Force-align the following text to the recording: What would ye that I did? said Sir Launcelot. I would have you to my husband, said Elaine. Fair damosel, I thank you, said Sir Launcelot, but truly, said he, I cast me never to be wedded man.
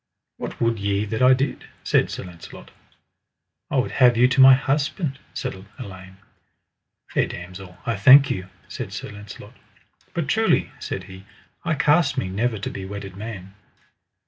What 0.37 0.59
would 0.59 0.79
ye 0.79 1.05
that 1.05 1.21
I 1.21 1.35
did? 1.35 1.65
said 1.83 2.09
Sir 2.09 2.23
Launcelot. 2.23 2.71
I 3.69 3.75
would 3.77 3.91
have 3.91 4.17
you 4.17 4.27
to 4.29 4.41
my 4.41 4.55
husband, 4.55 5.19
said 5.31 5.53
Elaine. 5.77 6.17
Fair 7.11 7.27
damosel, 7.27 7.77
I 7.85 7.95
thank 7.97 8.31
you, 8.31 8.47
said 8.67 8.93
Sir 8.93 9.11
Launcelot, 9.11 9.53
but 10.15 10.27
truly, 10.27 10.71
said 10.79 11.03
he, 11.03 11.25
I 11.63 11.75
cast 11.75 12.17
me 12.17 12.29
never 12.29 12.57
to 12.57 12.71
be 12.71 12.83
wedded 12.83 13.15
man. 13.15 13.53